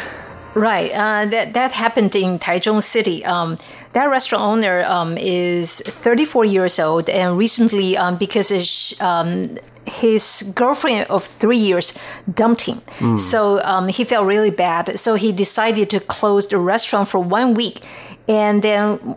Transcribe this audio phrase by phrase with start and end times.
[0.54, 0.90] Right.
[0.92, 3.24] Uh, that that happened in Taichung City.
[3.24, 3.58] Um,
[3.92, 10.52] that restaurant owner um, is 34 years old, and recently, um, because his, um, his
[10.54, 11.92] girlfriend of three years
[12.32, 12.80] dumped him,
[13.18, 14.98] so um, he felt really bad.
[14.98, 17.84] So he decided to close the restaurant for one week,
[18.28, 19.16] and then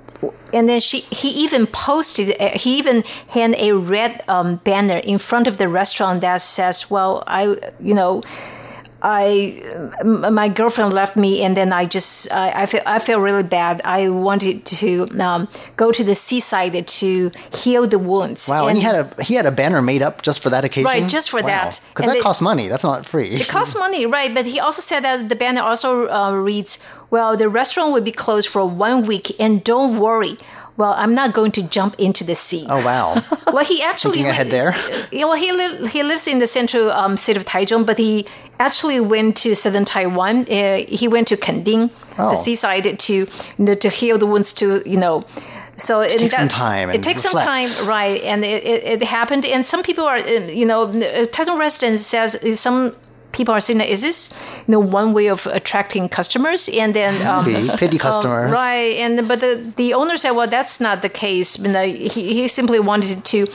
[0.54, 5.20] and then she he even posted uh, he even had a red um, banner in
[5.20, 8.24] front of the restaurant that says, "Well, I you know."
[9.02, 9.62] I
[10.04, 13.82] my girlfriend left me, and then I just I, I feel I feel really bad.
[13.86, 18.48] I wanted to um, go to the seaside to heal the wounds.
[18.48, 20.86] Wow, and, he had a he had a banner made up just for that occasion.
[20.86, 21.80] Right, just for that.
[21.94, 22.68] because that costs money.
[22.68, 23.30] That's not free.
[23.30, 24.34] it costs money, right?
[24.34, 26.80] But he also said that the banner also uh, reads,
[27.12, 30.38] "Well, the restaurant will be closed for one week, and don't worry."
[30.78, 32.66] Well, I'm not going to jump into the sea.
[32.70, 33.22] oh wow,
[33.54, 34.76] Well, he actually Thinking ahead there.
[35.12, 38.26] Yeah, well, he li- he lives in the central um, city of Taichung, but he
[38.60, 40.46] actually went to southern Taiwan.
[40.50, 41.90] Uh, he went to Kenting,
[42.20, 42.30] Oh.
[42.32, 43.28] the seaside, to you
[43.58, 44.54] know, to heal the wounds.
[44.54, 45.24] To you know,
[45.78, 47.46] so it take some time It takes reflect.
[47.46, 48.22] some time, right?
[48.24, 49.46] And it, it, it happened.
[49.46, 50.88] And some people are, uh, you know,
[51.36, 52.94] Taichung residents says some.
[53.38, 54.32] People are saying that is this,
[54.68, 57.70] you know, one way of attracting customers, and then um, Maybe.
[57.78, 58.52] pity customers.
[58.52, 61.58] Right, and but the the owner said, well, that's not the case.
[61.60, 63.48] You know, he he simply wanted to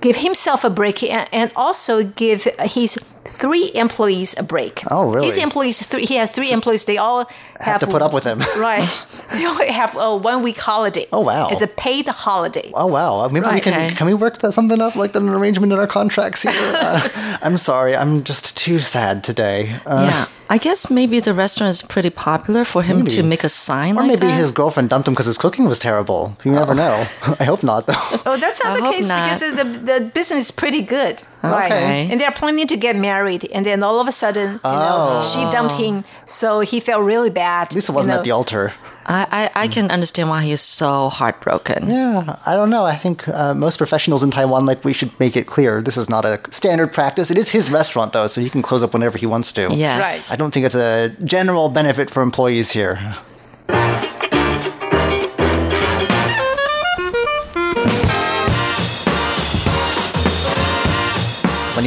[0.00, 4.82] give himself a break and, and also give his three employees a break.
[4.90, 5.26] Oh, really?
[5.26, 6.84] His employees, three, he has three employees.
[6.84, 7.30] They all
[7.60, 8.42] have, to put up with him.
[8.58, 8.88] Right,
[9.32, 11.06] they all have a one week holiday.
[11.12, 11.48] Oh, wow.
[11.50, 12.72] It's a paid holiday.
[12.74, 13.28] Oh wow!
[13.28, 13.94] Maybe we can okay.
[13.94, 16.52] can we work that something up like an arrangement in our contracts here?
[16.78, 17.08] Uh,
[17.42, 19.74] I'm sorry, I'm just too sad today.
[19.84, 20.26] Uh, yeah.
[20.50, 23.10] I guess maybe the restaurant is pretty popular for him Maybe.
[23.12, 24.38] to make a sign Or like maybe that.
[24.38, 26.36] his girlfriend dumped him because his cooking was terrible.
[26.42, 26.76] You never oh.
[26.76, 27.06] know.
[27.40, 27.94] I hope not, though.
[28.24, 29.40] Oh, that's not I the case not.
[29.40, 31.66] because the the business is pretty good, right?
[31.66, 32.08] Okay.
[32.10, 35.40] And they're planning to get married, and then all of a sudden, you know, she
[35.50, 35.78] dumped oh.
[35.78, 37.68] him, so he felt really bad.
[37.68, 38.72] At least it wasn't at the altar.
[39.10, 41.90] I, I, I can understand why he is so heartbroken.
[41.90, 42.84] Yeah, I don't know.
[42.84, 46.10] I think uh, most professionals in Taiwan, like, we should make it clear this is
[46.10, 47.30] not a standard practice.
[47.30, 49.68] It is his restaurant, though, so he can close up whenever he wants to.
[49.74, 50.28] Yes.
[50.28, 50.34] Right.
[50.34, 53.16] I don't think it's a general benefit for employees here.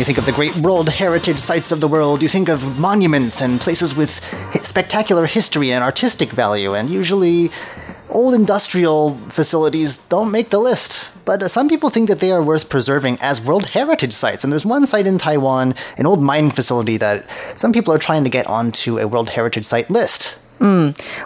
[0.01, 3.39] You think of the great world heritage sites of the world, you think of monuments
[3.39, 4.11] and places with
[4.65, 7.51] spectacular history and artistic value, and usually
[8.09, 11.11] old industrial facilities don't make the list.
[11.23, 14.51] But uh, some people think that they are worth preserving as world heritage sites, and
[14.51, 17.23] there's one site in Taiwan, an old mining facility, that
[17.55, 20.35] some people are trying to get onto a world heritage site list.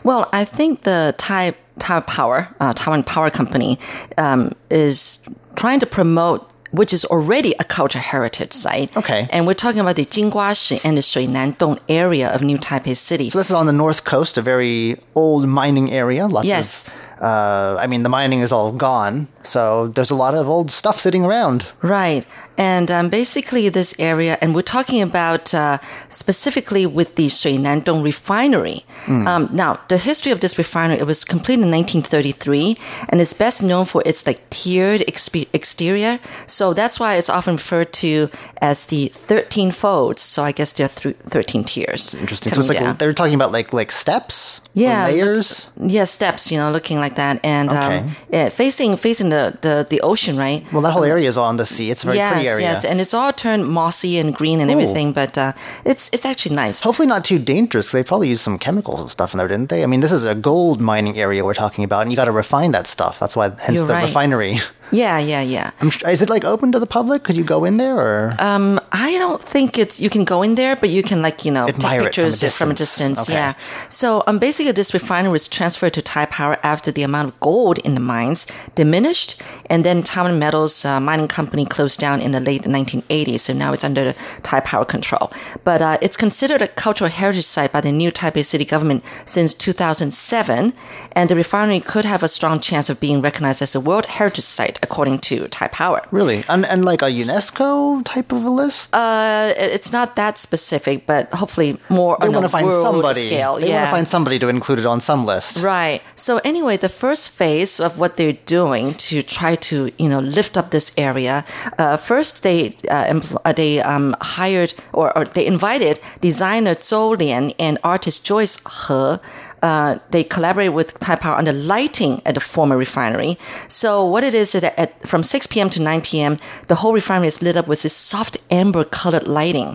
[0.04, 3.80] Well, I think the Thai Power, uh, Taiwan Power Company,
[4.18, 5.26] um, is
[5.56, 8.96] trying to promote which is already a cultural heritage site.
[8.98, 9.28] Okay.
[9.32, 13.30] And we're talking about the Jinguashi and the Shuinandong area of New Taipei City.
[13.30, 16.28] So this is on the north coast, a very old mining area.
[16.28, 16.88] Lots Yes.
[16.88, 20.72] of uh, I mean, the mining is all gone, so there's a lot of old
[20.72, 21.68] stuff sitting around.
[21.82, 22.26] Right.
[22.58, 25.78] And um, basically, this area, and we're talking about uh,
[26.08, 28.86] specifically with the Shui Nandong refinery.
[29.08, 32.78] Um, now, the history of this refinery, it was completed in 1933,
[33.10, 36.20] and it's best known for its like tiered expe- exterior.
[36.48, 38.30] So that's why it's often referred to
[38.62, 40.22] as the 13 folds.
[40.22, 42.16] So I guess there are th- 13 tiers.
[42.16, 42.54] Interesting.
[42.54, 42.96] So it's like down.
[42.98, 45.70] they're talking about like like steps, or Yeah, look- layers.
[45.78, 49.76] Yeah, steps, you know, looking like that, and um, yeah, facing facing the, the the
[49.94, 50.62] the ocean, right?
[50.72, 51.88] Well, that whole area is on the sea.
[51.92, 52.66] It's a very yes, pretty area.
[52.70, 55.52] yes, and it's all turned mossy and green and everything, but uh,
[55.92, 56.78] it's it's actually nice.
[56.88, 57.92] Hopefully not too dangerous.
[57.92, 59.84] They probably used some chemicals and stuff in there, didn't they?
[59.84, 62.32] I mean, this is a gold mining area we're talking about, and you got to
[62.32, 63.20] refine that stuff.
[63.20, 64.06] That's why, hence You're the right.
[64.06, 64.60] refinery.
[64.92, 65.72] Yeah, yeah, yeah.
[65.82, 67.24] I'm is it like open to the public?
[67.24, 70.56] Could you go in there, or Um, I don't think it's you can go in
[70.56, 73.20] there, but you can like you know Admire take from a pictures from a distance.
[73.20, 73.30] distance.
[73.30, 73.34] Okay.
[73.34, 73.54] Yeah.
[73.90, 77.94] So um, basically, this refinery was transferred to Taipower after the amount of gold in
[77.96, 82.64] the mines diminished, and then Taiwan Metals uh, mining company closed down in the late
[82.64, 83.42] 1980s.
[83.42, 85.32] So now it's under Taipower control.
[85.64, 89.54] But uh, it's considered a cultural heritage site by the new Taipei city government since
[89.54, 90.74] 2007,
[91.14, 94.46] and the refinery could have a strong chance of being recognized as a World Heritage
[94.46, 96.06] Site according to Taipower.
[96.12, 98.94] really, and and like a UNESCO type of a list?
[98.94, 103.26] Uh, it's not that specific, but hopefully more they on want a to find somebody.
[103.28, 103.60] scale.
[103.60, 103.76] They yeah.
[103.76, 105.58] want to find somebody to include it on some list.
[105.58, 106.02] Right.
[106.16, 110.58] So anyway, the first phase of what they're doing to try to you know lift
[110.58, 111.46] up this area,
[111.78, 117.54] uh, first they uh, uh, they um, hired or, or they invited designer Zhou Lian
[117.60, 118.58] and artist Joyce
[118.88, 119.20] He.
[119.66, 123.36] Uh, they collaborate with Taipower on the lighting at the former refinery.
[123.68, 125.70] So what it is is that at, from 6 p.m.
[125.72, 129.74] to 9 p.m., the whole refinery is lit up with this soft amber colored lighting,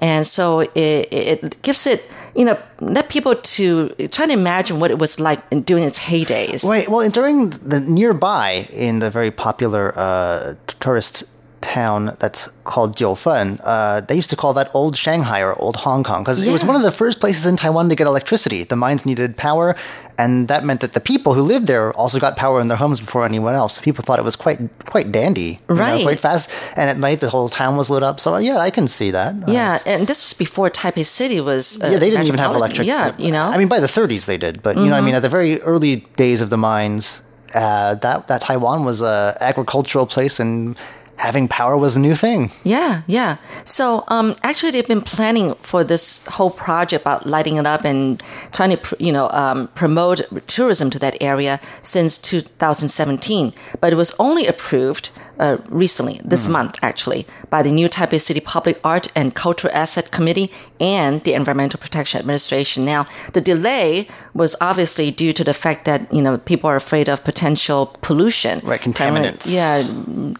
[0.00, 2.02] and so it, it gives it
[2.34, 5.98] you know, let people to try to imagine what it was like in, during its
[5.98, 6.62] heydays.
[6.62, 11.24] Wait, well, during the nearby in the very popular uh, tourist
[11.60, 16.04] town that's called Jiufen, uh, they used to call that old Shanghai or old Hong
[16.04, 18.62] Kong because it was one of the first places in Taiwan to get electricity.
[18.64, 19.74] The mines needed power,
[20.18, 23.00] and that meant that the people who lived there also got power in their homes
[23.00, 23.80] before anyone else.
[23.80, 26.02] People thought it was quite quite dandy, you know, Right.
[26.02, 26.50] quite fast.
[26.76, 28.20] And at night, the whole town was lit up.
[28.20, 29.34] So yeah, I can see that.
[29.34, 31.78] Uh, Yeah, and this was before Taipei City was.
[31.82, 32.86] Uh, yeah, they didn't even have electric.
[32.86, 33.38] Yeah, you know.
[33.44, 33.54] Mm-hmm.
[33.54, 35.60] I mean, by the 30s they did, but you know, I mean, at the very
[35.62, 37.22] early days of the mines,
[37.54, 40.76] uh, that that Taiwan was a agricultural place, and
[41.18, 42.50] having power was a new thing.
[42.64, 43.36] Yeah, yeah.
[43.64, 48.22] So um, actually, they've been planning for this whole project about lighting it up and
[48.52, 53.52] trying to, you know, um, promote tourism to that area since 2017.
[53.80, 56.52] But it was only approved uh, recently, this Hmm.
[56.52, 60.50] month actually, by the new Taipei City Public Art and Cultural Asset Committee
[60.80, 62.84] and the Environmental Protection Administration.
[62.84, 67.08] Now, the delay was obviously due to the fact that you know people are afraid
[67.08, 69.46] of potential pollution, Right, contaminants.
[69.50, 69.78] yeah,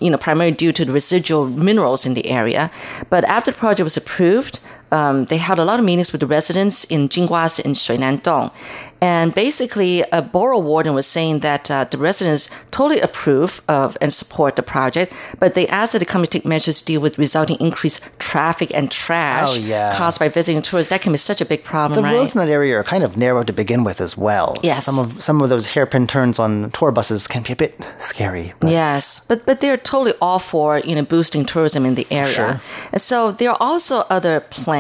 [0.01, 2.71] you know, primarily due to the residual minerals in the area.
[3.11, 4.61] But after the project was approved,
[4.93, 8.51] um, they had a lot of meetings with the residents in Jinguashi and Shuinandong.
[9.01, 14.13] And basically, a borough warden was saying that uh, the residents totally approve of and
[14.13, 17.57] support the project, but they asked that the company take measures to deal with resulting
[17.61, 19.95] increased traffic and trash Oh, yeah.
[19.97, 20.91] caused by visiting tourists.
[20.91, 22.15] That can be such a big problem, The right?
[22.15, 24.57] roads in that area are kind of narrow to begin with as well.
[24.65, 24.85] Yes.
[24.85, 28.53] some of some of those hairpin turns on tour buses can be a bit scary.
[28.59, 32.35] but- Yes, but but they're totally all for you know boosting tourism in the area.
[32.35, 32.61] Sure.
[32.93, 34.78] And so there are also other plans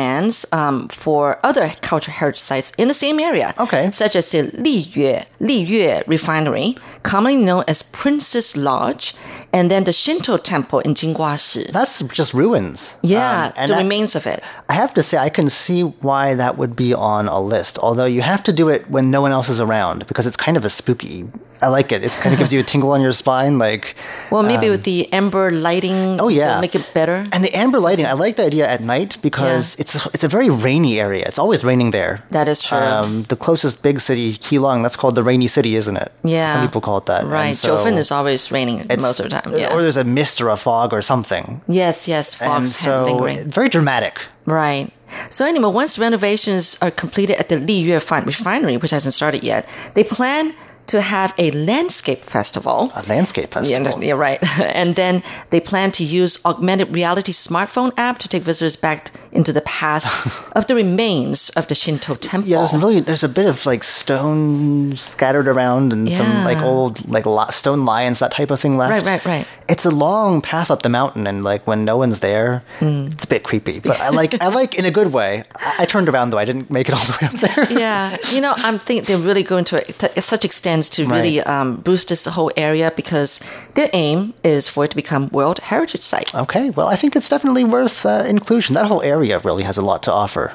[0.52, 3.54] um, for other cultural heritage sites in the same area.
[3.58, 3.90] Okay.
[3.92, 9.14] such as the Liyue Liyue Refinery, commonly known as Princess Lodge,
[9.52, 11.70] and then the Shinto Temple in Jinguashi.
[11.72, 12.96] That's just ruins.
[13.02, 14.42] Yeah, Um, and the I- remains of it.
[14.68, 17.78] I have to say, I can see why that would be on a list.
[17.78, 20.56] Although you have to do it when no one else is around because it's kind
[20.56, 21.24] of a spooky.
[21.60, 22.04] I like it.
[22.04, 23.96] It kind of gives you a tingle on your spine, like.
[24.30, 27.26] Well, maybe with the amber lighting, Um, Oh yeah, make it better.
[27.32, 30.50] And the amber lighting, I like the idea at night because it's it's a very
[30.50, 31.24] rainy area.
[31.26, 32.22] It's always raining there.
[32.30, 32.78] That is true.
[32.78, 36.12] Um, the closest big city, Keelung, that's called the rainy city, isn't it?
[36.24, 37.24] yeah, Some people call it that.
[37.24, 39.52] Right, so is always raining most of the time.
[39.56, 39.74] Yeah.
[39.74, 41.60] Or there's a mist or a fog or something.
[41.68, 43.50] yes, yes, fogs so lingering.
[43.50, 44.14] very dramatic.
[44.46, 44.90] Right.
[45.30, 47.94] So anyway, once renovations are completed at the Liyue
[48.26, 50.54] refinery, which hasn't started yet, they plan
[50.88, 52.90] to have a landscape festival.
[52.94, 54.04] A landscape Yeah, festival.
[54.04, 54.38] yeah, right.
[54.76, 59.52] and then they plan to use augmented reality smartphone app to take visitors back into
[59.54, 60.10] the past
[60.58, 62.50] of the remains of the Shinto temple.
[62.50, 66.58] Yeah, there's a really there's a bit of like stone scattered around and some like
[66.58, 68.90] old like stone lions that type of thing left.
[68.90, 69.46] Right, right, right.
[69.68, 73.28] it's a long path up the mountain, and like when no one's there, it's a
[73.28, 73.78] bit creepy.
[73.80, 75.44] But I like I like in a good way.
[75.56, 77.72] I, I turned around though; I didn't make it all the way up there.
[77.84, 81.46] yeah, you know, I'm thinking they're really going to, to such extents to really Right.
[81.46, 83.40] um, boost this whole area because
[83.74, 86.34] their aim is for it to become World Heritage Site.
[86.34, 88.74] Okay, well, I think it's definitely worth uh, inclusion.
[88.74, 90.54] That whole area really has a lot to offer.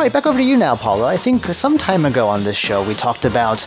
[0.00, 1.06] All right, back over to you now, Paula.
[1.08, 3.60] I think some time ago on this show we talked about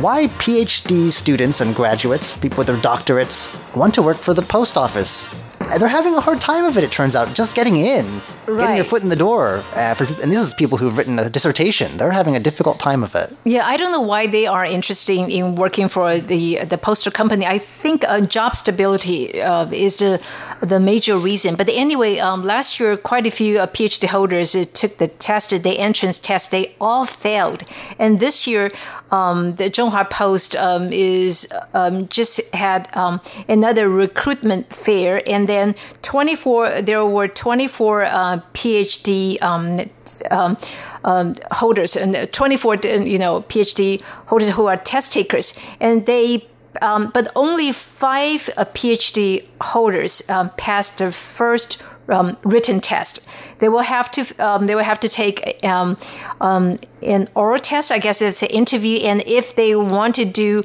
[0.00, 4.76] why PhD students and graduates, people with their doctorates, want to work for the post
[4.78, 5.53] office.
[5.78, 8.84] They're having a hard time of it, it turns out, just getting in, getting your
[8.84, 9.64] foot in the door.
[9.74, 11.96] Uh, for, and this is people who've written a dissertation.
[11.96, 13.34] They're having a difficult time of it.
[13.44, 17.46] Yeah, I don't know why they are interested in working for the the postal company.
[17.46, 20.20] I think uh, job stability uh, is the
[20.60, 21.56] the major reason.
[21.56, 25.50] But anyway, um, last year quite a few uh, PhD holders uh, took the test,
[25.50, 26.50] the entrance test.
[26.50, 27.64] They all failed,
[27.98, 28.70] and this year
[29.14, 35.74] um, the Zhonghua Post um, is um, just had um, another recruitment fair, and then
[36.02, 36.82] 24.
[36.82, 39.88] There were 24 uh, PhD um,
[40.30, 40.56] um,
[41.04, 46.46] um, holders and 24 you know PhD holders who are test takers, and they.
[46.82, 53.20] Um, but only five uh, PhD holders um, passed the first um, written test.
[53.58, 54.26] They will have to.
[54.38, 55.96] Um, they will have to take um,
[56.40, 57.92] um, an oral test.
[57.92, 60.64] I guess it's an interview, and if they want to do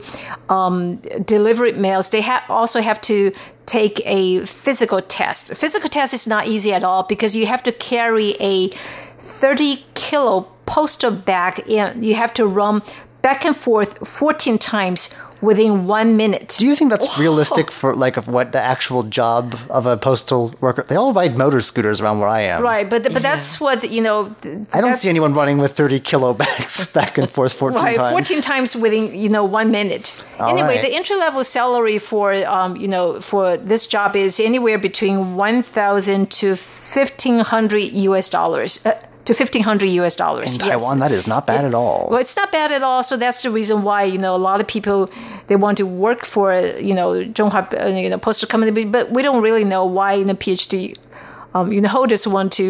[1.26, 3.32] delivered mails, they ha- also have to
[3.66, 5.56] take a physical test.
[5.56, 8.70] Physical test is not easy at all because you have to carry a
[9.20, 12.82] 30 kilo postal bag and you have to run
[13.22, 15.10] back and forth 14 times
[15.42, 16.56] within one minute.
[16.60, 20.54] Do you think that's realistic for like of what the actual job of a postal
[20.60, 20.84] worker?
[20.84, 22.62] They all ride motor scooters around where I am.
[22.62, 24.36] Right, but but that's what you know.
[24.42, 27.96] th- I don't see anyone running with 30 kilo bags back and forth 14 Right,
[27.96, 28.12] times.
[28.12, 30.14] 14 times within you know one minute.
[30.40, 30.82] All anyway, right.
[30.82, 36.30] the entry level salary for um, you know for this job is anywhere between 1,000
[36.32, 38.86] to 1,500 US dollars.
[38.86, 39.00] Uh,
[39.30, 40.54] to 1500 US dollars.
[40.56, 40.70] In yes.
[40.70, 42.08] Taiwan, that is not bad at all.
[42.10, 43.02] Well, it's not bad at all.
[43.04, 45.00] So that's the reason why you know a lot of people
[45.48, 46.48] they want to work for
[46.90, 47.08] you know
[47.38, 50.98] Zhonghua uh, you know postal company, but we don't really know why you know PhD
[51.54, 52.68] um, you know holders want to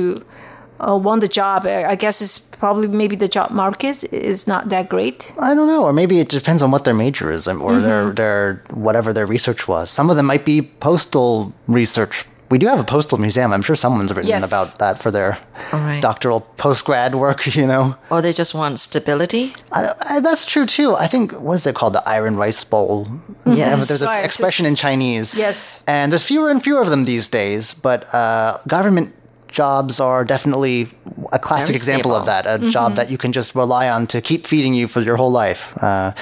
[0.86, 1.66] uh, want the job.
[1.66, 5.20] I guess it's probably maybe the job market is not that great.
[5.39, 7.82] I don't know, or maybe it depends on what their major is, or Mm-hmm.
[7.88, 9.89] their their whatever their research was.
[9.89, 12.25] Some of them might be postal research.
[12.50, 13.53] We do have a postal museum.
[13.53, 14.44] I'm sure someone's written Yes.
[14.44, 15.38] about that for their
[15.72, 16.01] right.
[16.01, 17.46] doctoral post grad work.
[17.60, 19.53] You know, Or they just want stability.
[19.72, 20.96] I, I, that's true too.
[20.96, 21.94] I think what is it called?
[21.94, 23.08] The Iron Rice Bowl.
[23.46, 23.58] Yes.
[23.58, 25.34] Yeah, but there's an expression in Chinese.
[25.34, 25.84] Yes.
[25.88, 29.13] And there's fewer and fewer of them these days, but uh, government
[29.51, 30.89] jobs are definitely
[31.34, 32.46] a classic example of that.
[32.46, 35.32] A job that you can just rely on to keep feeding you for your whole
[35.32, 35.75] life.
[35.84, 36.13] Uh,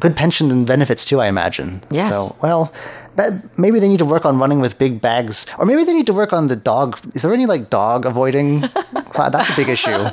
[0.00, 1.82] good pension and benefits too, I imagine.
[1.90, 2.12] Yes.
[2.14, 2.72] So, well,
[3.56, 6.14] maybe they need to work on running with big bags, or maybe they need to
[6.14, 6.98] work on the dog.
[7.14, 8.60] Is there any like dog avoiding?
[9.16, 10.08] That's a big issue.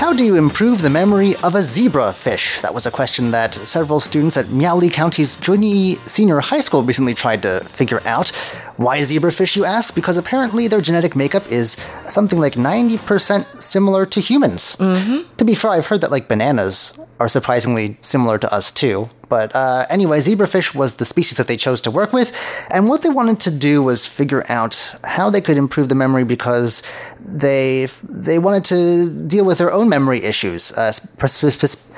[0.00, 2.60] How do you improve the memory of a zebra fish?
[2.62, 7.14] That was a question that several students at Miaoli County's Junyi Senior High School recently
[7.14, 8.32] tried to figure out.
[8.80, 9.94] Why zebrafish, you ask?
[9.94, 11.76] Because apparently their genetic makeup is
[12.08, 14.74] something like 90% similar to humans.
[14.76, 15.36] Mm-hmm.
[15.36, 19.10] To be fair, I've heard that like bananas are surprisingly similar to us too.
[19.28, 22.32] But uh, anyway, zebrafish was the species that they chose to work with,
[22.70, 26.24] and what they wanted to do was figure out how they could improve the memory
[26.24, 26.82] because
[27.20, 31.89] they they wanted to deal with their own memory issues, uh, sp- sp- sp-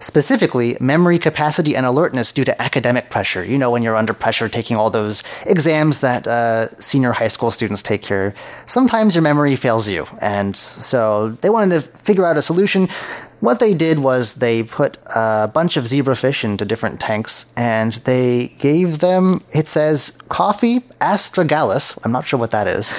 [0.00, 3.44] specifically memory capacity and alertness due to academic pressure.
[3.44, 7.50] You know, when you're under pressure taking all those exams that uh, senior high school
[7.50, 8.34] students take here,
[8.66, 12.88] sometimes your memory fails you, and so they wanted to figure out a solution.
[13.40, 18.48] What they did was they put a bunch of zebrafish into different tanks and they
[18.58, 22.94] gave them, it says, coffee astragalus, I'm not sure what that is,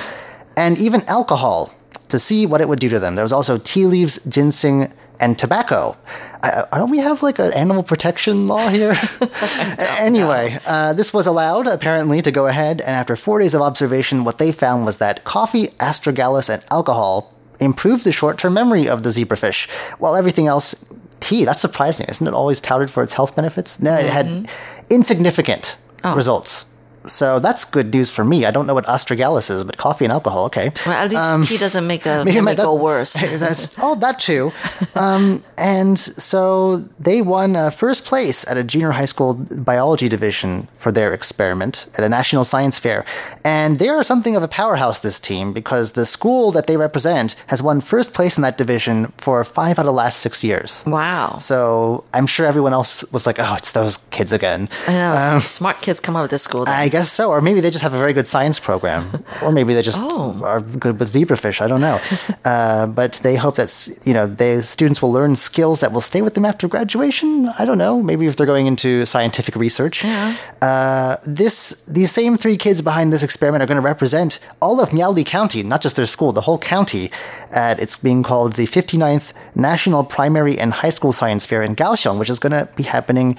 [0.56, 1.74] and even alcohol
[2.10, 3.16] to see what it would do to them.
[3.16, 5.98] There was also tea leaves, ginseng, and tobacco.
[6.44, 8.96] I, don't we have like an animal protection law here?
[9.80, 14.24] anyway, uh, this was allowed apparently to go ahead, and after four days of observation,
[14.24, 19.10] what they found was that coffee, astragalus, and alcohol improved the short-term memory of the
[19.10, 20.76] zebrafish, while everything else,
[21.20, 22.08] tea, that's surprising.
[22.08, 23.82] Isn't it always touted for its health benefits?
[23.82, 24.50] No, it had
[24.90, 25.76] insignificant
[26.16, 26.66] results.
[27.08, 28.46] So that's good news for me.
[28.46, 30.72] I don't know what astragalus is, but coffee and alcohol, okay.
[30.86, 33.14] Well, at least tea doesn't make a Maybe make that- go worse.
[33.38, 34.52] That's oh, that too.
[34.96, 40.68] Um, and so they won uh, first place at a junior high school biology division
[40.74, 43.06] for their experiment at a national science fair.
[43.46, 45.00] And they are something of a powerhouse.
[45.00, 49.12] This team because the school that they represent has won first place in that division
[49.18, 50.84] for five out of the last six years.
[50.88, 51.38] Wow.
[51.40, 55.40] So I'm sure everyone else was like, "Oh, it's those kids again." I know.
[55.40, 56.66] smart kids come out of this school.
[56.66, 56.74] Then.
[56.74, 59.04] I guess so, or maybe they just have a very good science program,
[59.44, 60.42] or maybe they just Oh.
[60.44, 61.62] are good with zebrafish.
[61.62, 62.00] I don't know,
[62.54, 63.72] uh, but they hope that
[64.08, 67.30] you know the students will learn skills that will stay with them after graduation.
[67.60, 70.04] I don't know, maybe if they're going into scientific research.
[70.04, 70.36] Yeah.
[70.62, 74.90] Uh, this these same three kids behind this experiment are going to represent all of
[74.96, 77.12] Miaoli County, not just their school, the whole county.
[77.52, 82.20] At it's being called the 59th National Primary and High School Science Fair in Kaohsiung,
[82.20, 83.38] which is going to be happening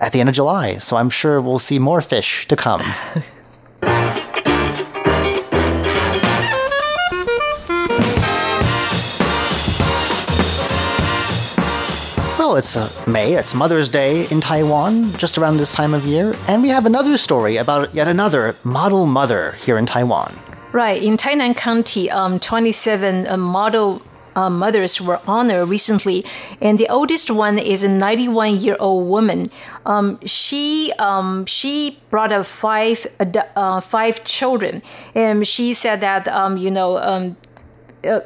[0.00, 0.78] at the end of July.
[0.78, 2.82] So I'm sure we'll see more fish to come.
[12.46, 16.32] Well, it's uh, May, it's Mother's Day in Taiwan, just around this time of year,
[16.46, 20.38] and we have another story about yet another model mother here in Taiwan.
[20.70, 21.02] Right.
[21.02, 24.00] In Tainan County, um, 27 uh, model
[24.36, 26.24] uh, mothers were honored recently,
[26.60, 29.50] and the oldest one is a 91 year old woman.
[29.84, 34.82] Um, she um, she brought up five uh, five children,
[35.14, 36.98] and she said that um, you know.
[36.98, 37.36] Um,
[38.04, 38.20] uh,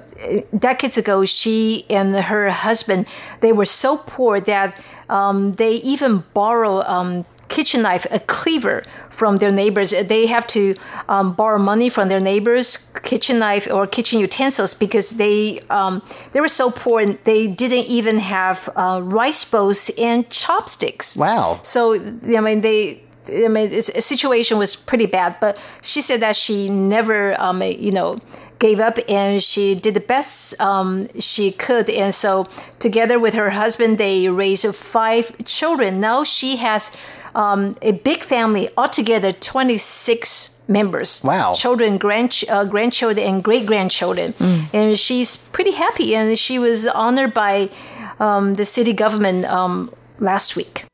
[0.58, 3.06] decades ago, she and her husband
[3.40, 9.36] they were so poor that um, they even borrow um, kitchen knife, a cleaver from
[9.36, 9.90] their neighbors.
[9.90, 10.74] They have to
[11.08, 16.02] um, borrow money from their neighbors, kitchen knife or kitchen utensils because they um,
[16.32, 21.16] they were so poor and they didn't even have uh, rice bowls and chopsticks.
[21.16, 21.60] Wow.
[21.62, 23.02] So I mean they.
[23.28, 27.92] I mean, the situation was pretty bad, but she said that she never, um, you
[27.92, 28.18] know,
[28.60, 31.90] gave up and she did the best um, she could.
[31.90, 32.46] And so,
[32.78, 36.00] together with her husband, they raised five children.
[36.00, 36.90] Now she has
[37.34, 41.22] um, a big family, altogether 26 members.
[41.22, 41.54] Wow.
[41.54, 44.34] Children, grand, uh, grandchildren, and great grandchildren.
[44.72, 46.14] And she's pretty happy.
[46.14, 47.70] And she was honored by
[48.18, 50.84] um, the city government um, last week.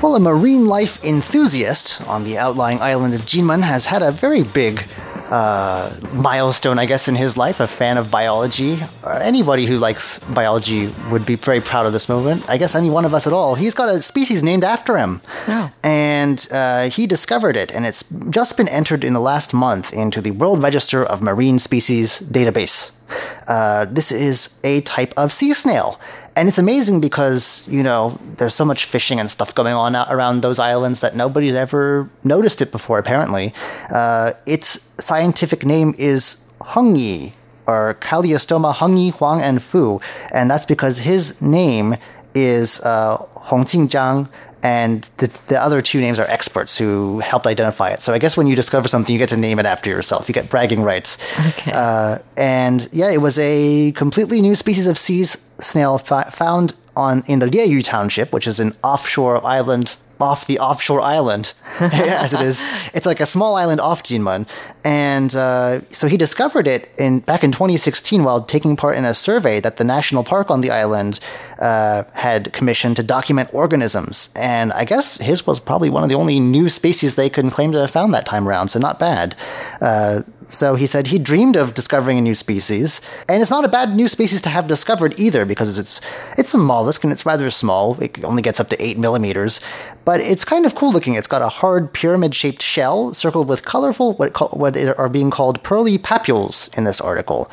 [0.00, 4.44] Well, a marine life enthusiast on the outlying island of Jinmen has had a very
[4.44, 4.84] big
[5.30, 7.60] uh, milestone, I guess, in his life.
[7.60, 8.80] A fan of biology.
[9.04, 12.48] Uh, anybody who likes biology would be very proud of this movement.
[12.48, 13.54] I guess any one of us at all.
[13.54, 15.20] He's got a species named after him.
[15.48, 15.70] Oh.
[15.82, 20.20] And uh, he discovered it, and it's just been entered in the last month into
[20.20, 22.97] the World Register of Marine Species database.
[23.46, 26.00] Uh, this is a type of sea snail.
[26.36, 30.42] And it's amazing because, you know, there's so much fishing and stuff going on around
[30.42, 33.52] those islands that nobody ever noticed it before, apparently.
[33.90, 37.32] Uh, its scientific name is Hungyi,
[37.66, 40.00] or Calliostoma Hungyi Huang and Fu.
[40.32, 41.96] And that's because his name
[42.34, 44.28] is uh, Hong Qingjiang,
[44.62, 48.02] and the, the other two names are experts who helped identify it.
[48.02, 50.28] So I guess when you discover something, you get to name it after yourself.
[50.28, 51.16] You get bragging rights.
[51.48, 51.72] Okay.
[51.72, 57.22] Uh, and yeah, it was a completely new species of sea snail fa- found on
[57.26, 62.40] in the Lieyu Township, which is an offshore island off the offshore island, as it
[62.40, 62.64] is.
[62.94, 64.46] It's like a small island off Jinmen,
[64.84, 69.14] and uh, so he discovered it in back in 2016 while taking part in a
[69.14, 71.20] survey that the national park on the island
[71.58, 74.30] uh, had commissioned to document organisms.
[74.34, 77.72] And I guess his was probably one of the only new species they could claim
[77.72, 79.36] to have found that time around, so not bad.
[79.80, 83.68] Uh, so he said he dreamed of discovering a new species, and it's not a
[83.68, 86.00] bad new species to have discovered either because it's
[86.36, 88.00] it's a mollusk and it's rather small.
[88.00, 89.60] It only gets up to eight millimeters,
[90.04, 91.14] but it's kind of cool looking.
[91.14, 95.62] It's got a hard pyramid-shaped shell circled with colorful what call, what are being called
[95.62, 97.50] pearly papules in this article,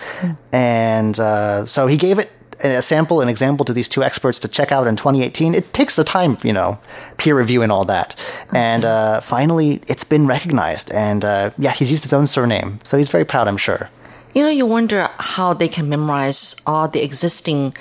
[0.54, 2.30] and uh, so he gave it
[2.64, 5.56] a sample, an example to these two experts to check out in 2018.
[5.56, 6.80] It takes the time, you know,
[7.18, 8.16] peer review and all that.
[8.54, 10.92] And uh, finally, it's been recognized.
[10.92, 12.80] And uh, yeah, he's used his own surname.
[12.84, 13.90] So he's very proud, I'm sure.
[14.34, 17.74] You know, you wonder how they can memorize all the existing,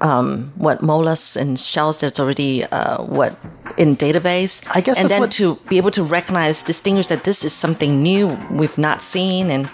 [0.00, 3.36] um, what mollusks and shells that's already uh, what
[3.76, 4.62] in database.
[4.74, 7.52] I guess and that's then what- to be able to recognize, distinguish that this is
[7.52, 9.68] something new we've not seen, and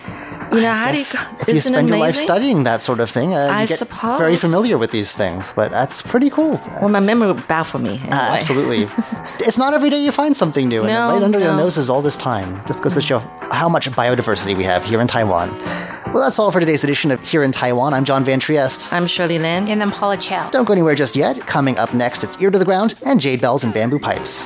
[0.52, 1.04] you know how do you?
[1.40, 3.68] If you isn't it spend your life studying that sort of thing, uh, I you
[3.68, 4.18] get suppose.
[4.18, 5.52] very familiar with these things.
[5.54, 6.60] But that's pretty cool.
[6.80, 7.94] Well, my memory would baffle me.
[7.96, 8.08] Anyway.
[8.12, 8.82] Ah, absolutely.
[9.24, 11.88] It's- it's not every day you find something new, and No, right under your noses
[11.88, 12.60] all this time.
[12.66, 15.48] Just goes to show how much biodiversity we have here in Taiwan.
[16.12, 17.92] Well, that's all for today's edition of Here in Taiwan.
[17.94, 18.92] I'm John Van Trieste.
[18.92, 19.66] I'm Shirley Lin.
[19.68, 20.50] And I'm Paula Chow.
[20.50, 21.40] Don't go anywhere just yet.
[21.40, 24.44] Coming up next, it's Ear to the Ground and Jade Bells and Bamboo Pipes.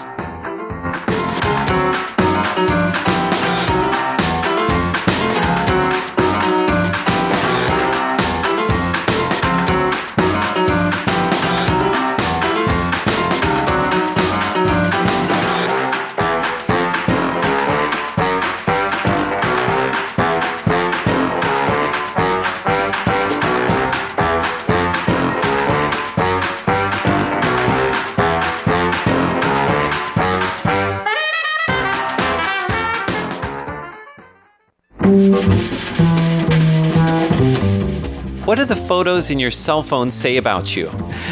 [38.87, 40.89] photos in your cell phone say about you?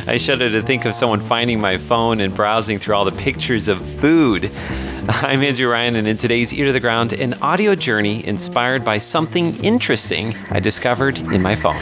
[0.08, 3.68] I shudder to think of someone finding my phone and browsing through all the pictures
[3.68, 4.52] of food.
[5.08, 8.98] I'm Andrew Ryan, and in today's Ear to the Ground, an audio journey inspired by
[8.98, 11.82] something interesting I discovered in my phone.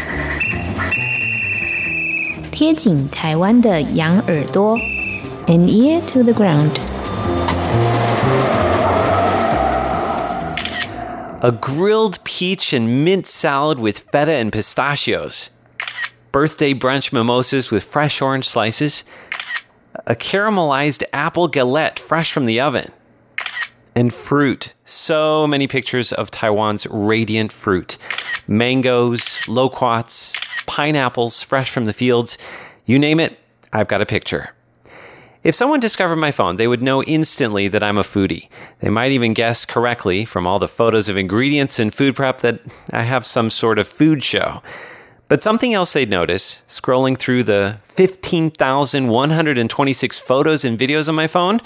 [2.51, 4.77] 贴紧台湾的羊耳朵，
[5.47, 6.79] an ear to the ground。
[11.41, 15.49] A grilled peach and mint salad with feta and pistachios.
[16.34, 19.04] Birthday brunch mimosas with fresh orange slices.
[20.04, 22.90] A caramelized apple galette fresh from the oven.
[23.94, 24.74] And fruit.
[24.84, 27.98] So many pictures of Taiwan's radiant fruit.
[28.48, 30.32] Mangoes, loquats,
[30.66, 32.36] pineapples fresh from the fields.
[32.84, 33.38] You name it,
[33.72, 34.54] I've got a picture.
[35.44, 38.48] If someone discovered my phone, they would know instantly that I'm a foodie.
[38.80, 42.58] They might even guess correctly from all the photos of ingredients and food prep that
[42.92, 44.62] I have some sort of food show.
[45.34, 51.58] But something else they'd notice, scrolling through the 15,126 photos and videos on my phone,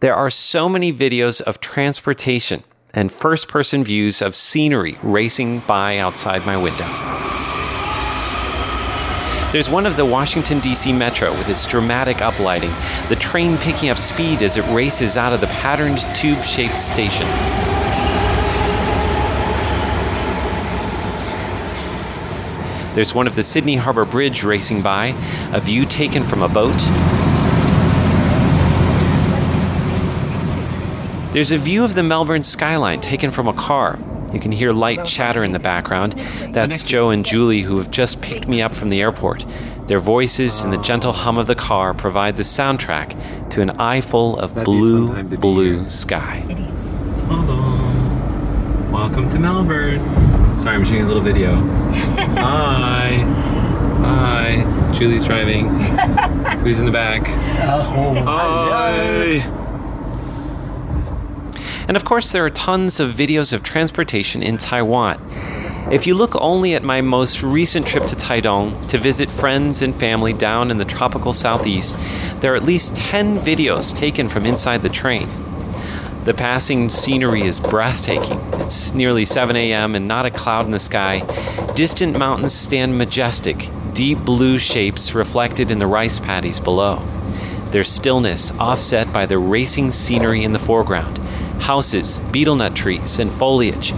[0.00, 5.98] there are so many videos of transportation and first person views of scenery racing by
[5.98, 6.88] outside my window.
[9.52, 10.92] There's one of the Washington, D.C.
[10.92, 12.74] Metro with its dramatic uplighting,
[13.08, 17.28] the train picking up speed as it races out of the patterned tube shaped station.
[22.98, 25.14] There's one of the Sydney Harbor Bridge racing by,
[25.52, 26.74] a view taken from a boat.
[31.32, 34.00] There's a view of the Melbourne skyline taken from a car.
[34.32, 36.14] You can hear light chatter in the background.
[36.50, 39.46] That's Joe and Julie who have just picked me up from the airport.
[39.86, 44.00] Their voices and the gentle hum of the car provide the soundtrack to an eye
[44.00, 46.40] full of blue, blue sky.
[47.28, 47.78] Hello.
[48.90, 50.00] Welcome to Melbourne.
[50.58, 51.54] Sorry, I'm shooting a little video.
[52.40, 53.16] Hi.
[54.00, 54.92] Hi.
[54.92, 55.68] Julie's driving.
[56.60, 57.22] Who's in the back?
[57.68, 59.54] Oh, Hi.
[61.88, 65.18] And of course, there are tons of videos of transportation in Taiwan.
[65.90, 69.94] If you look only at my most recent trip to Taidong to visit friends and
[69.94, 71.96] family down in the tropical southeast,
[72.40, 75.28] there are at least 10 videos taken from inside the train.
[76.24, 78.40] The passing scenery is breathtaking.
[78.54, 79.94] It's nearly 7 a.m.
[79.94, 81.20] and not a cloud in the sky.
[81.74, 87.02] Distant mountains stand majestic, deep blue shapes reflected in the rice paddies below.
[87.70, 91.18] Their stillness offset by the racing scenery in the foreground
[91.60, 93.92] houses, betel nut trees, and foliage.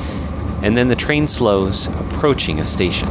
[0.62, 3.08] And then the train slows, approaching a station.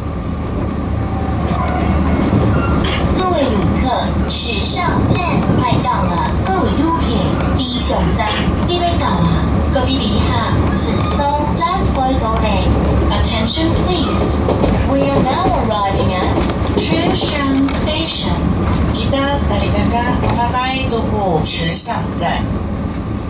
[15.40, 16.36] now arriving at
[16.76, 18.36] Chushun Station,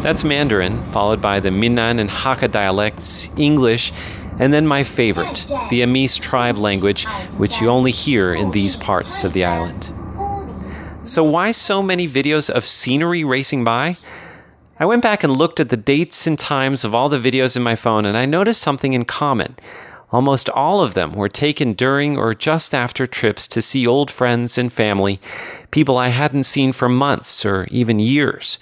[0.02, 3.92] That's Mandarin, followed by the Minnan and Hakka dialects, English,
[4.40, 7.06] and then my favorite, the Amis tribe language,
[7.38, 9.94] which you only hear in these parts of the island.
[11.04, 13.98] So, why so many videos of scenery racing by?
[14.80, 17.62] I went back and looked at the dates and times of all the videos in
[17.62, 19.58] my phone, and I noticed something in common.
[20.12, 24.58] Almost all of them were taken during or just after trips to see old friends
[24.58, 25.22] and family,
[25.70, 28.58] people I hadn't seen for months or even years.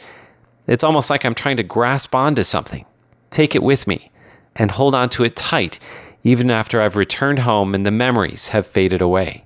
[0.68, 2.86] It's almost like I'm trying to grasp onto something,
[3.30, 4.12] take it with me,
[4.58, 5.80] and hold on to it tight,
[6.24, 9.46] even after I've returned home and the memories have faded away.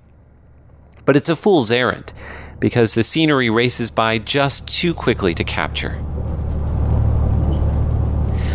[1.04, 2.12] But it's a fool's errand,
[2.58, 6.02] because the scenery races by just too quickly to capture.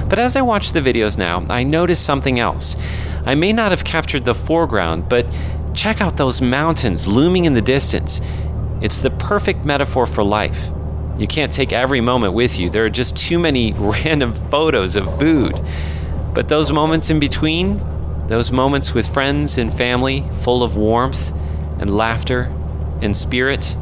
[0.10, 2.75] But as I watch the videos now, I notice something else.
[3.28, 5.28] I may not have captured the foreground, but
[5.74, 8.22] check out those mountains looming in the distance.
[8.82, 10.70] It's the perfect metaphor for life.
[11.18, 12.70] You can't take every moment with you.
[12.70, 15.60] There are just too many random photos of food.
[16.34, 17.82] But those moments in between,
[18.28, 21.32] Those moments with friends and family, full of warmth
[21.80, 22.54] and laughter
[23.02, 23.76] and spirit.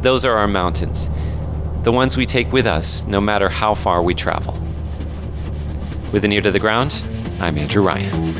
[0.00, 1.10] Those are our mountains,
[1.82, 4.54] the ones we take with us no matter how far we travel.
[6.12, 6.92] With an ear to the ground,
[7.40, 8.38] I'm Andrew Ryan.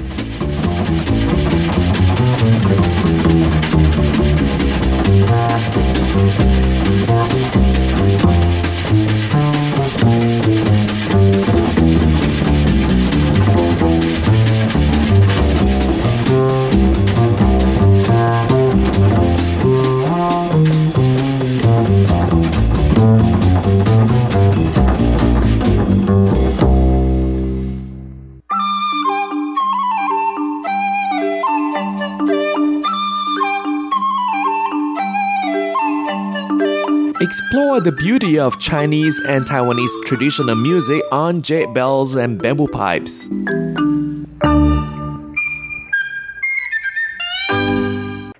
[37.28, 43.28] Explore the beauty of Chinese and Taiwanese traditional music on jade bells and bamboo pipes.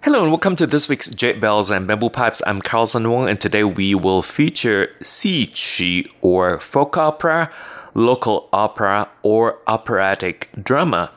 [0.01, 2.40] Hello and welcome to this week's Jade Bells and Bamboo Pipes.
[2.46, 7.51] I'm Carlson Wong and today we will feature Xiqu or folk opera,
[7.92, 11.11] local opera, or operatic drama.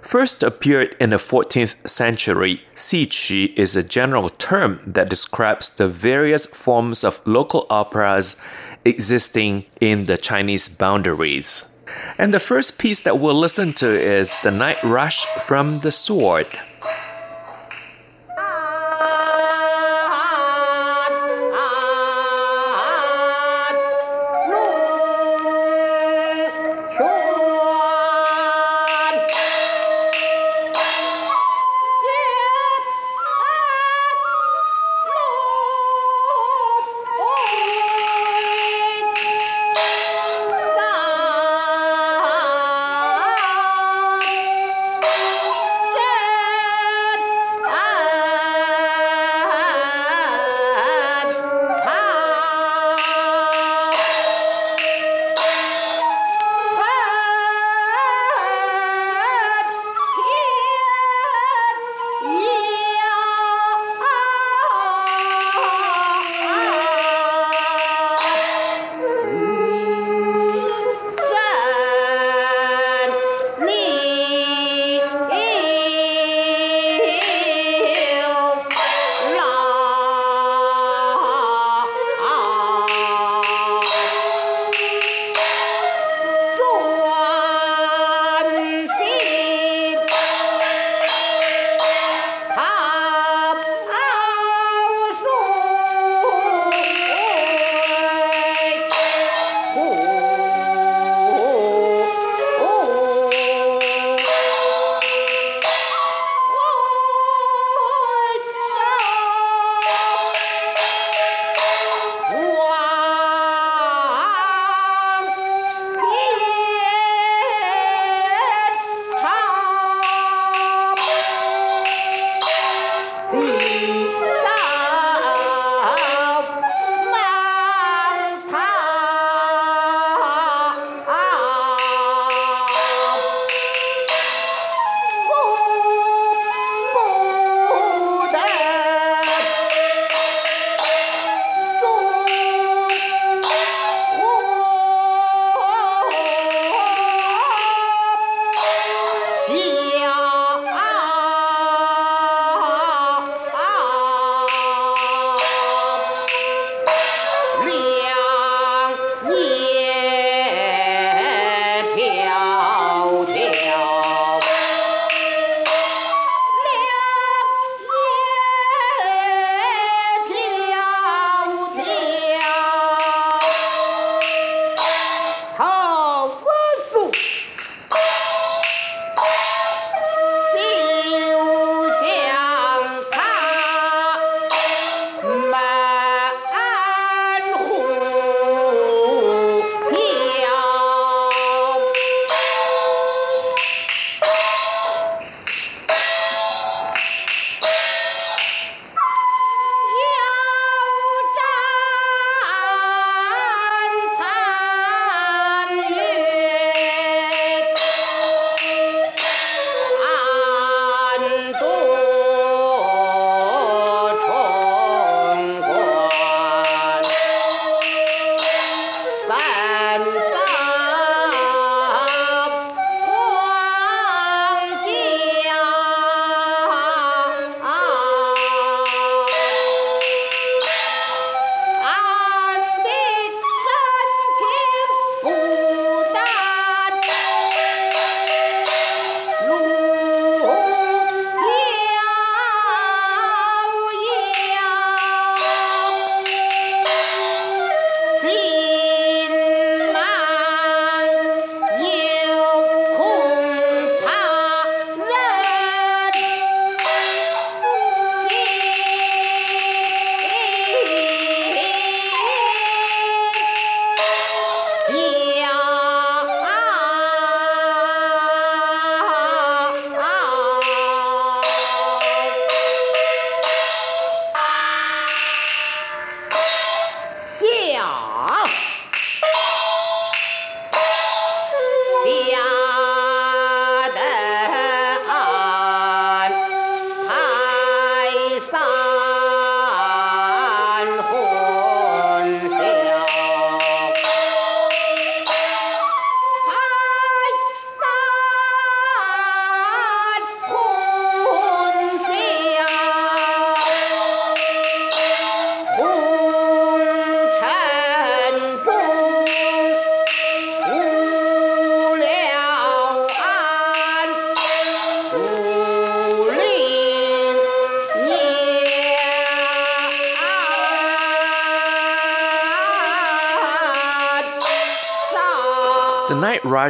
[0.00, 6.46] First appeared in the 14th century, Qi is a general term that describes the various
[6.46, 8.36] forms of local operas
[8.84, 11.72] existing in the Chinese boundaries.
[12.18, 16.46] And the first piece that we'll listen to is The Night Rush from the Sword.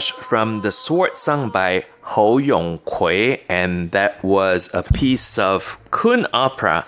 [0.05, 6.85] From The Sword sung by Hou Yongkui, and that was a piece of Kun opera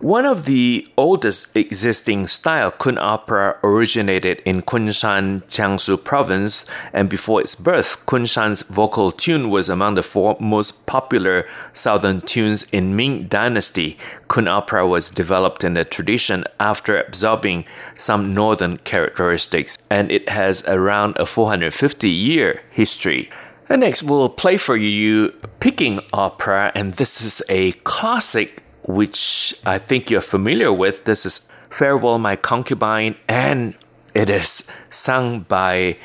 [0.00, 7.42] one of the oldest existing style kun opera originated in Kunshan, Jiangsu province, and before
[7.42, 13.24] its birth, Kunshan's vocal tune was among the four most popular southern tunes in Ming
[13.24, 13.98] Dynasty.
[14.28, 20.64] Kun opera was developed in the tradition after absorbing some northern characteristics, and it has
[20.66, 23.28] around a 450 year history.
[23.68, 29.78] And next, we'll play for you Peking Opera, and this is a classic which I
[29.78, 31.04] think you're familiar with.
[31.04, 33.74] This is Farewell, My Concubine, and
[34.14, 35.96] it is sung by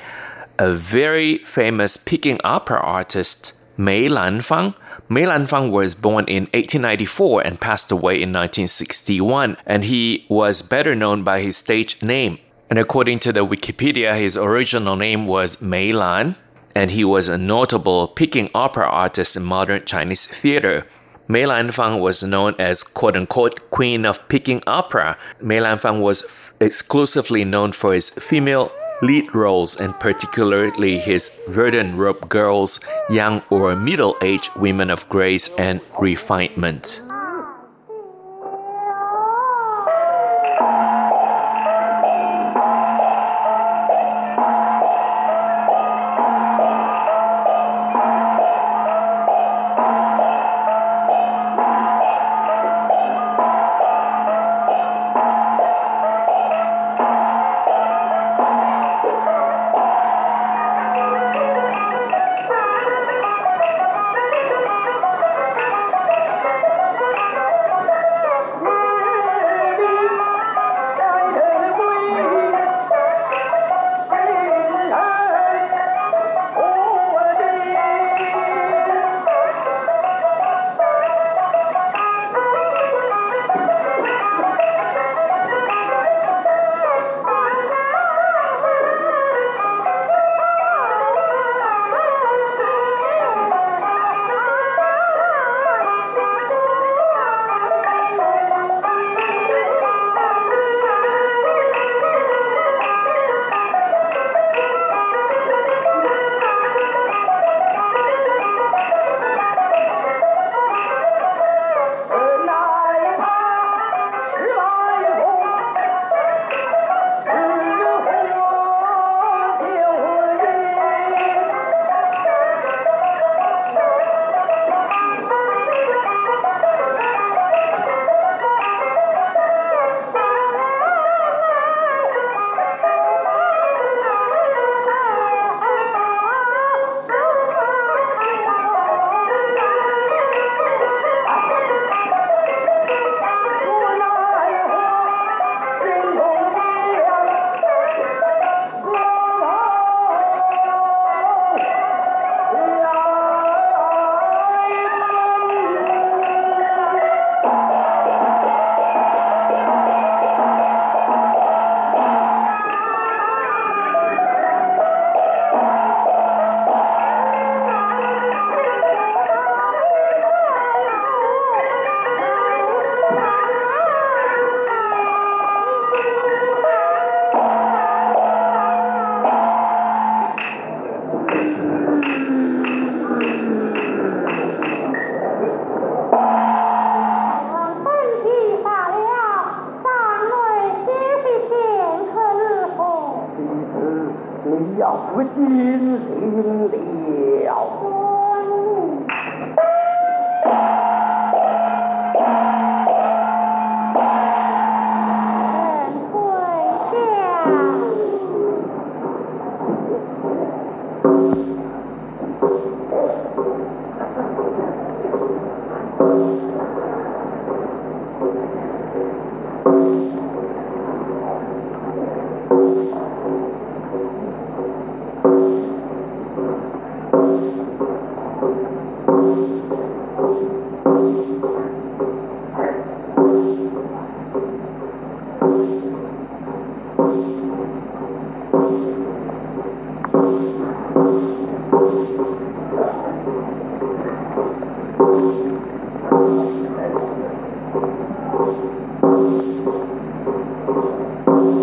[0.60, 4.76] a very famous Peking opera artist, Mei Lanfang.
[5.10, 10.96] Mei Lanfang was born in 1894 and passed away in 1961, and he was better
[10.96, 12.40] known by his stage name.
[12.70, 16.36] And according to the Wikipedia, his original name was Mei Lan,
[16.74, 20.88] and he was a notable Peking opera artist in modern Chinese theater.
[21.28, 25.18] Mei Lanfang was known as quote unquote Queen of Peking Opera.
[25.42, 31.98] Mei Lanfang was f- exclusively known for his female lead roles and particularly his verdant
[31.98, 37.02] robe girls, young or middle aged women of grace and refinement.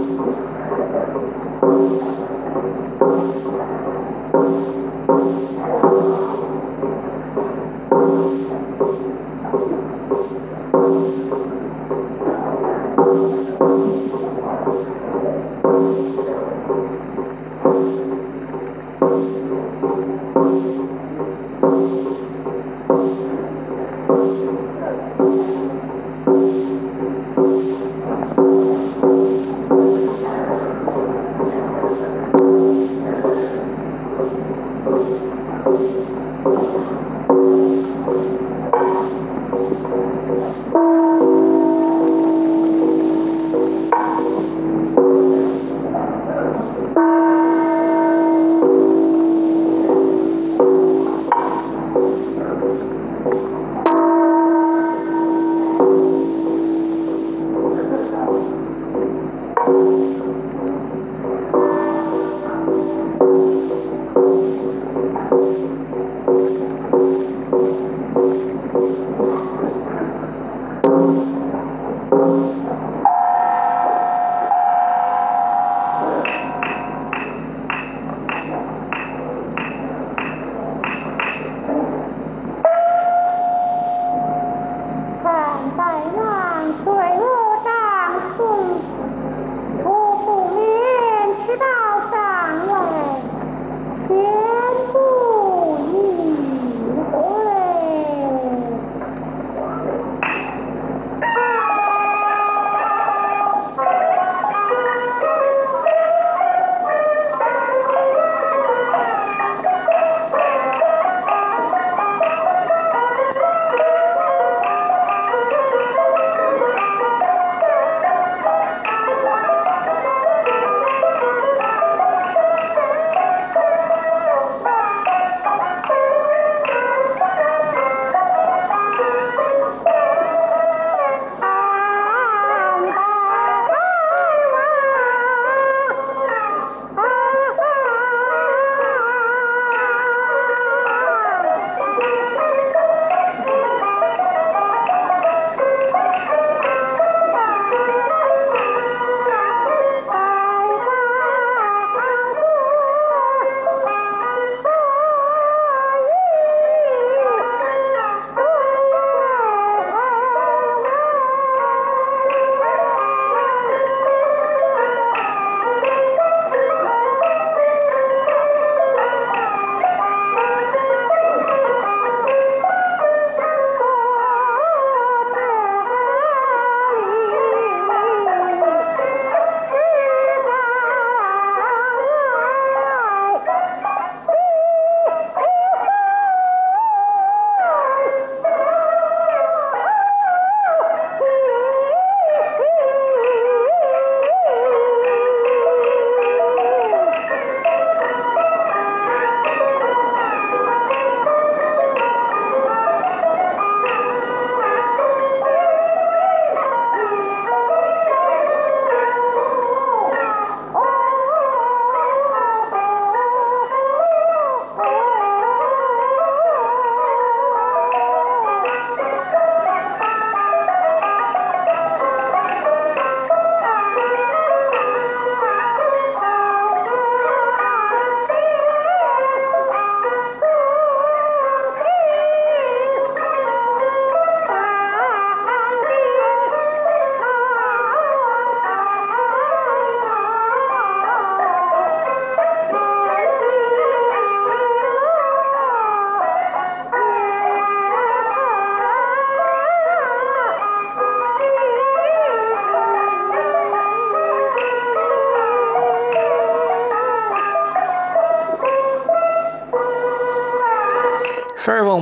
[0.07, 0.82] conosco.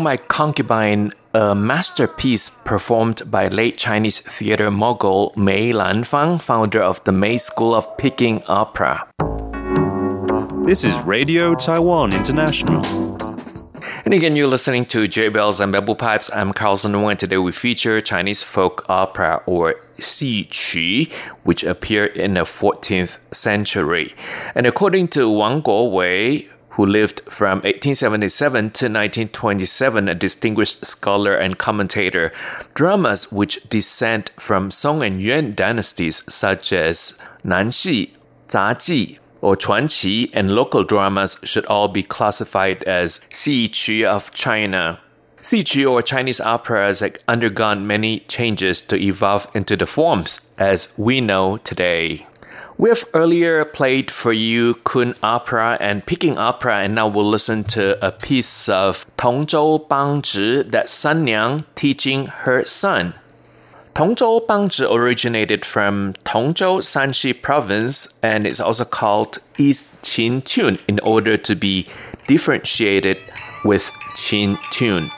[0.02, 7.12] My Concubine, a masterpiece performed by late Chinese theater mogul Mei Lanfang, founder of the
[7.12, 9.06] Mei School of Peking Opera.
[10.64, 12.82] This is Radio Taiwan International.
[14.06, 16.30] And again, you're listening to Jade Bells and Bamboo Pipes.
[16.32, 22.34] I'm Carlson and today we feature Chinese folk opera or Xi Qu, which appeared in
[22.34, 24.14] the 14th century.
[24.54, 26.48] And according to Wang Guowei,
[26.80, 32.32] who lived from 1877 to 1927, a distinguished scholar and commentator.
[32.72, 38.12] Dramas which descend from Song and Yuan dynasties, such as Nanxi,
[38.48, 45.00] Zaji, or Chuanqi, and local dramas should all be classified as Xi Qu of China.
[45.42, 50.94] Xi Qu or Chinese opera has undergone many changes to evolve into the forms as
[50.96, 52.26] we know today.
[52.80, 58.02] We've earlier played for you Kun opera and Peking opera, and now we'll listen to
[58.02, 63.12] a piece of Tongzhou Bangzi that San Niang teaching her son.
[63.94, 71.00] Tongzhou Bangzi originated from Tongzhou Shanxi province and is also called East Qin tune in
[71.00, 71.86] order to be
[72.28, 73.18] differentiated
[73.62, 75.10] with Qin tune.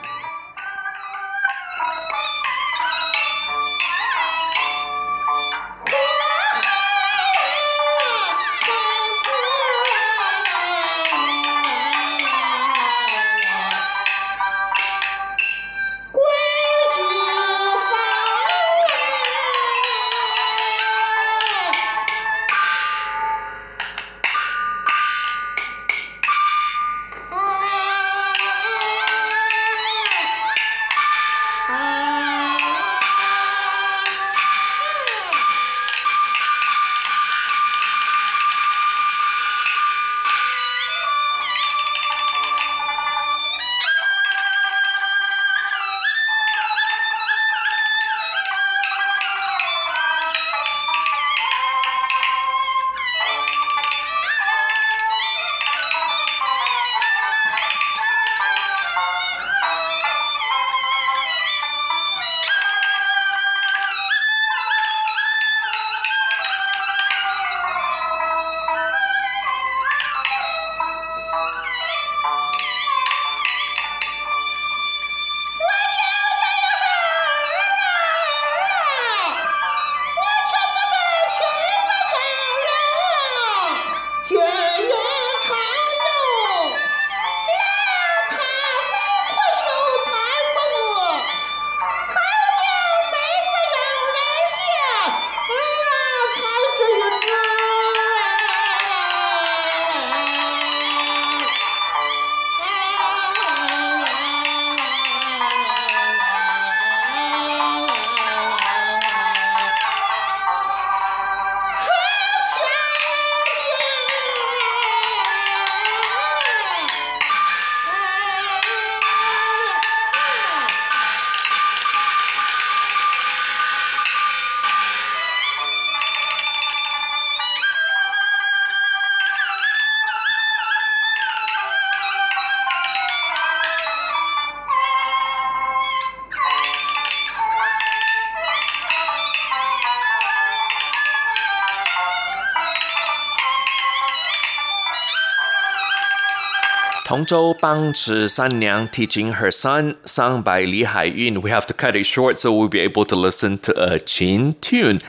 [147.13, 151.43] Tongzhou Bangzi San Niang teaching her son, sung by Li Haiyun.
[151.43, 154.59] We have to cut it short so we'll be able to listen to a Qin
[154.61, 154.99] tune.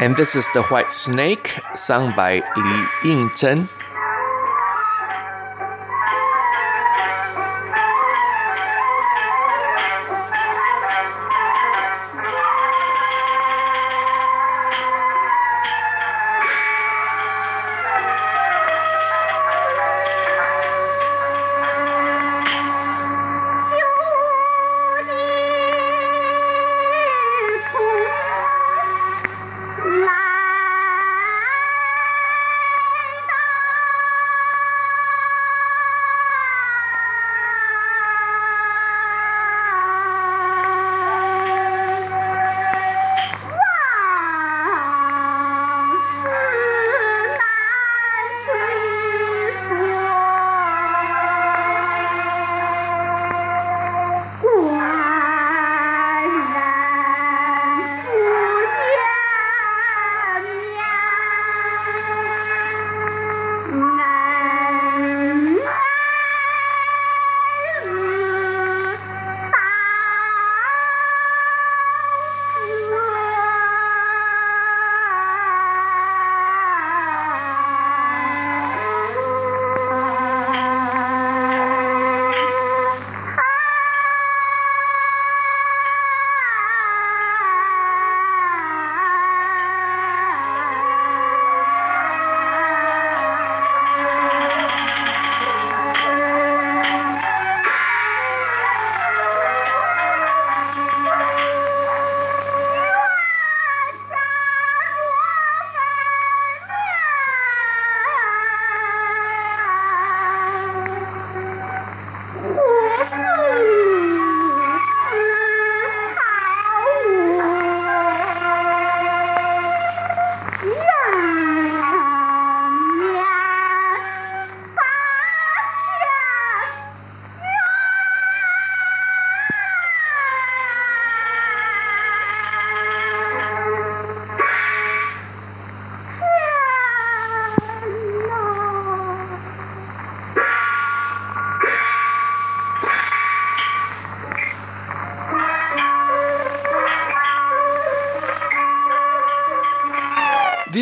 [0.00, 3.68] And this is The White Snake, sung by Li Yingzhen.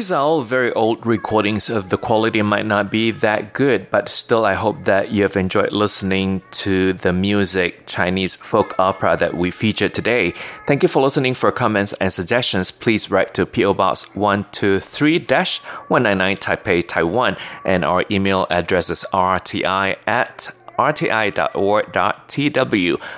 [0.05, 4.11] These are all very old recordings of the quality might not be that good, but
[4.11, 9.34] still I hope that you have enjoyed listening to the music Chinese folk opera that
[9.34, 10.34] we featured today.
[10.66, 11.32] Thank you for listening.
[11.32, 18.46] For comments and suggestions, please write to PO Box 123-199 Taipei, Taiwan, and our email
[18.50, 21.40] address is rti at rti.org.tw.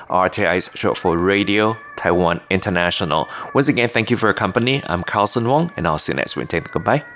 [0.09, 3.29] RTI is short for Radio Taiwan International.
[3.55, 4.83] Once again, thank you for your company.
[4.87, 6.49] I'm Carlson Wong, and I'll see you next week.
[6.71, 6.99] Goodbye.
[6.99, 7.16] Thank you